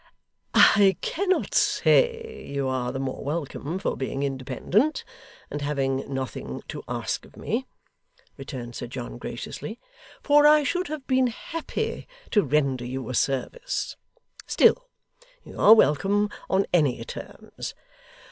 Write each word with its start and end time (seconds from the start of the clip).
'I 0.55 0.97
cannot 1.01 1.53
say 1.53 2.43
you 2.51 2.67
are 2.67 2.91
the 2.91 2.97
more 2.97 3.23
welcome 3.23 3.77
for 3.77 3.95
being 3.95 4.23
independent, 4.23 5.03
and 5.51 5.61
having 5.61 6.11
nothing 6.11 6.63
to 6.69 6.83
ask 6.87 7.23
of 7.23 7.37
me,' 7.37 7.67
returned 8.35 8.73
Sir 8.75 8.87
John, 8.87 9.19
graciously, 9.19 9.79
'for 10.23 10.47
I 10.47 10.63
should 10.63 10.87
have 10.87 11.05
been 11.05 11.27
happy 11.27 12.07
to 12.31 12.41
render 12.43 12.83
you 12.83 13.09
a 13.09 13.13
service; 13.13 13.95
still, 14.47 14.89
you 15.43 15.59
are 15.59 15.75
welcome 15.75 16.31
on 16.49 16.65
any 16.73 17.03
terms. 17.05 17.75